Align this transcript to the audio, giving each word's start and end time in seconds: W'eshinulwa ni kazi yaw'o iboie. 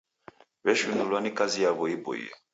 W'eshinulwa 0.63 1.17
ni 1.21 1.31
kazi 1.37 1.59
yaw'o 1.65 1.85
iboie. 1.95 2.29